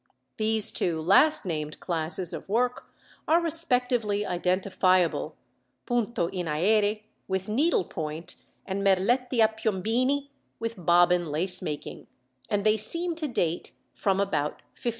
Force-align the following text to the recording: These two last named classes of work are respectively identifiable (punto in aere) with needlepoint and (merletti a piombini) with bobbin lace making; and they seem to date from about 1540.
These 0.37 0.71
two 0.71 0.99
last 0.99 1.45
named 1.45 1.79
classes 1.79 2.33
of 2.33 2.49
work 2.49 2.87
are 3.27 3.39
respectively 3.39 4.25
identifiable 4.25 5.35
(punto 5.85 6.25
in 6.29 6.47
aere) 6.47 7.01
with 7.27 7.47
needlepoint 7.47 8.35
and 8.65 8.81
(merletti 8.81 9.43
a 9.43 9.47
piombini) 9.47 10.29
with 10.57 10.83
bobbin 10.83 11.27
lace 11.29 11.61
making; 11.61 12.07
and 12.49 12.63
they 12.65 12.77
seem 12.77 13.13
to 13.17 13.27
date 13.27 13.73
from 13.93 14.19
about 14.19 14.63
1540. 14.73 14.89